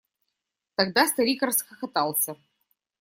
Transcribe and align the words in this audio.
Тогда 0.73 1.05
старик 1.07 1.43
расхохотался. 1.43 2.35